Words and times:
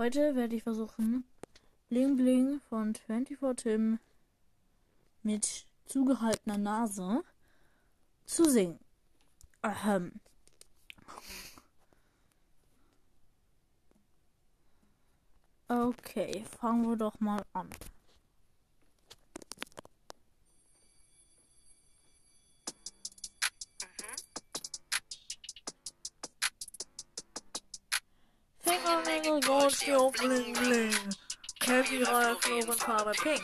Heute 0.00 0.34
werde 0.34 0.56
ich 0.56 0.62
versuchen, 0.62 1.24
Bling 1.90 2.16
Bling 2.16 2.62
von 2.70 2.94
24 2.94 3.62
Tim 3.62 3.98
mit 5.22 5.66
zugehaltener 5.84 6.56
Nase 6.56 7.22
zu 8.24 8.48
singen. 8.48 8.78
Ahem. 9.60 10.12
Okay, 15.68 16.46
fangen 16.58 16.88
wir 16.88 16.96
doch 16.96 17.20
mal 17.20 17.44
an. 17.52 17.68
Fingernägel, 29.40 29.46
Goldsteel, 29.46 30.10
Bling 30.12 30.52
Bling. 30.54 30.94
Cappy, 31.60 32.02
Rollknochen, 32.02 32.72
Farbe 32.72 33.12
Pink. 33.12 33.42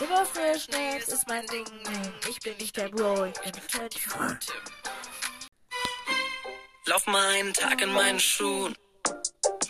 Immer 0.00 0.26
Nails 0.70 1.08
ist 1.08 1.28
mein 1.28 1.46
Ding, 1.46 1.64
Ding. 1.64 2.12
Ich 2.28 2.40
bin 2.40 2.56
nicht 2.56 2.76
der 2.76 2.88
Bro, 2.88 3.26
ich 3.26 3.40
bin 3.40 3.54
Fett. 3.54 3.96
Lauf 6.86 7.06
mal 7.06 7.28
einen 7.34 7.52
Tag 7.52 7.82
in 7.82 7.92
meinen 7.92 8.18
Schuhen. 8.18 8.74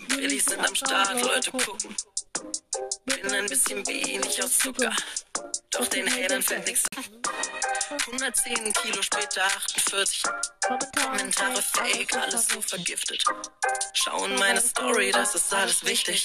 Willis 0.09 0.45
sind 0.47 0.67
am 0.67 0.75
Start, 0.75 1.21
Leute 1.21 1.51
gucken. 1.51 1.97
Bin 3.05 3.33
ein 3.33 3.47
bisschen 3.47 3.87
wenig 3.87 4.43
aus 4.43 4.59
Zucker. 4.59 4.95
Doch 5.71 5.87
den 5.89 6.09
Hatern 6.11 6.43
fällt 6.43 6.67
nix 6.67 6.85
an. 6.97 7.05
110 7.91 8.73
Kilo 8.73 9.03
später 9.03 9.43
48. 9.45 10.23
Kommentare 10.95 11.61
fake, 11.61 12.17
alles 12.17 12.47
so 12.47 12.61
vergiftet. 12.61 13.25
Schauen 13.95 14.37
meine 14.37 14.61
Story, 14.61 15.11
das 15.11 15.35
ist 15.35 15.53
alles 15.53 15.85
wichtig. 15.85 16.25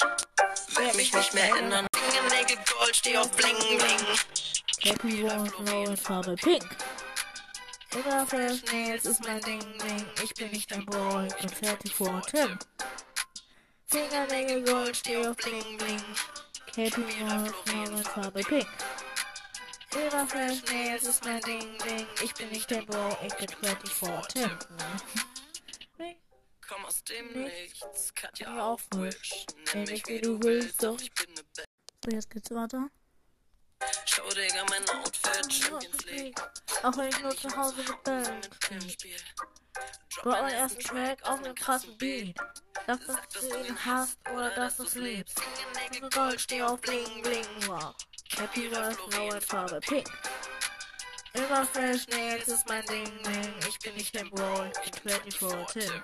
Werd 0.76 0.96
mich 0.96 1.12
nicht 1.12 1.34
mehr 1.34 1.56
ändern. 1.56 1.88
Fingernägel 1.96 2.58
Gold, 2.78 2.96
steh 2.96 3.18
auf 3.18 3.32
Bling 3.32 3.58
Bling. 3.58 4.18
Happy 4.82 5.28
Rollknochen, 5.28 5.98
Farbe 5.98 6.36
Pink. 6.36 6.70
Immer 7.94 8.28
frisch, 8.28 8.62
Nails 8.72 9.06
ist 9.06 9.24
mein 9.26 9.42
Ding, 9.42 9.60
Ding. 9.60 10.06
Ich 10.24 10.34
bin 10.36 10.52
nicht 10.52 10.70
Bro, 10.86 11.24
ich 11.24 11.36
bin 11.36 11.50
fertig 11.50 11.96
vor 11.96 12.22
Tim. 12.30 12.60
Fingernägel, 13.88 14.64
Gold, 14.64 14.96
steh 14.96 15.26
auf 15.26 15.36
Bling 15.38 15.78
Bling. 15.78 16.04
Cappy, 16.76 17.24
Rollknochen, 17.24 18.04
Farbe 18.04 18.44
Pink. 18.44 18.68
Immer 19.96 20.28
frisch, 20.28 20.62
Nails 20.72 21.04
ist 21.04 21.24
mein 21.24 21.40
Ding, 21.42 21.78
Ding. 21.80 22.08
Ich 22.22 22.34
bin 22.34 22.50
nicht 22.50 22.70
der 22.70 22.82
Bro, 22.82 23.18
ich 23.26 23.34
bin 23.36 23.48
fertig 23.48 23.92
vor 23.92 24.22
Tim. 24.28 24.52
Komm 26.68 26.86
aus 26.86 27.04
dem 27.04 27.44
Nichts, 27.44 28.14
Katja 28.14 28.52
Hör 28.52 28.66
auf 28.66 28.82
mich. 28.96 29.46
Nenn 29.74 29.84
mich 29.86 30.06
wie 30.08 30.20
du 30.20 30.42
willst, 30.42 30.84
doch 30.84 31.00
ne. 31.00 31.08
So, 32.04 32.12
jetzt 32.12 32.30
geht's 32.30 32.52
weiter. 32.52 32.90
Schau, 34.06 34.28
Digga, 34.30 34.66
mein 34.70 34.90
Outfit, 34.90 35.54
Champions. 35.54 36.42
Auch 36.84 36.98
wenn 36.98 37.10
ich 37.10 37.22
nur 37.22 37.36
zu 37.38 37.56
Hause 37.56 37.78
mit 37.78 38.04
Band 38.04 38.50
Im 38.72 38.80
bin. 38.80 38.90
Spiel. 38.90 39.18
Drop 40.22 40.34
meinen 40.34 40.54
ersten 40.56 40.82
Track 40.82 41.24
auf 41.24 41.40
einem 41.40 41.56
krassen 41.56 41.98
Beat. 41.98 42.36
Sag, 42.88 43.30
dass 43.30 43.48
du 43.48 43.64
ihn 43.64 43.86
hast 43.86 44.18
oder 44.32 44.50
dass 44.52 44.78
du's 44.78 44.96
liebst. 44.96 45.40
Fingernägel 45.40 46.10
Gold, 46.10 46.42
steh 46.42 46.62
auf 46.62 46.82
Bling 46.82 47.22
Bling, 47.22 47.46
wow. 47.68 47.96
Happy 48.34 48.70
Earth, 48.74 48.98
blaue 49.10 49.40
Farbe 49.40 49.80
Pink. 49.82 50.10
Immer 51.34 51.66
fresh, 51.66 52.08
Nails 52.08 52.48
ist 52.48 52.68
mein 52.68 52.86
Ding, 52.86 53.06
Ding. 53.24 53.54
Ich 53.68 53.80
bin 53.80 53.94
nicht 53.96 54.14
der 54.14 54.26
Bro, 54.26 54.66
ich 54.84 54.92
bin 55.02 55.12
24 55.12 55.84
Tim. 55.84 56.02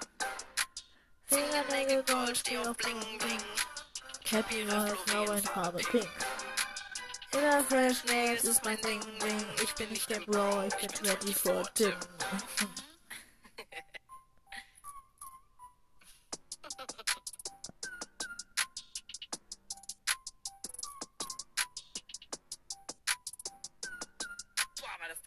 Fingernägel 1.26 2.04
Gold, 2.04 2.38
steh 2.38 2.58
auf 2.58 2.78
Bling 2.78 3.00
Bling. 3.18 3.42
Happy 4.30 4.66
Earth, 4.70 5.06
blaue 5.06 5.38
Farbe 5.40 5.80
Pink. 5.80 6.08
Immer 7.34 7.64
fresh, 7.64 8.04
Nails 8.06 8.44
ist 8.44 8.64
mein 8.64 8.80
Ding, 8.82 9.02
Ding. 9.20 9.46
Ich 9.64 9.74
bin 9.76 9.90
nicht 9.90 10.10
der 10.10 10.20
Bro, 10.22 10.64
ich 10.68 10.76
bin 10.76 10.90
24 10.90 11.74
Tim. 11.74 11.94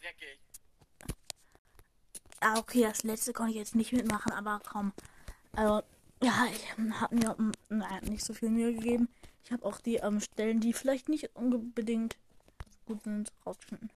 Dreckig. 0.05 0.39
Ah, 2.39 2.59
okay, 2.59 2.81
das 2.83 3.03
letzte 3.03 3.33
konnte 3.33 3.51
ich 3.51 3.57
jetzt 3.57 3.75
nicht 3.75 3.93
mitmachen, 3.93 4.31
aber 4.31 4.61
komm. 4.69 4.93
Also, 5.53 5.81
ja, 6.21 6.47
ich 6.51 6.77
habe 6.99 7.15
mir 7.15 7.35
ähm, 7.39 7.51
naja, 7.69 8.01
nicht 8.01 8.23
so 8.23 8.33
viel 8.33 8.49
Mühe 8.49 8.73
gegeben. 8.73 9.09
Ich 9.43 9.51
habe 9.51 9.65
auch 9.65 9.79
die 9.79 9.95
ähm, 9.95 10.19
Stellen, 10.19 10.59
die 10.59 10.73
vielleicht 10.73 11.09
nicht 11.09 11.35
unbedingt 11.35 12.17
gut 12.85 13.03
sind, 13.03 13.31
rausgeschnitten. 13.45 13.83